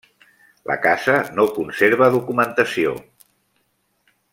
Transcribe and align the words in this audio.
La 0.71 0.77
casa 0.85 1.17
no 1.41 1.45
conserva 1.59 2.09
documentació. 2.17 2.99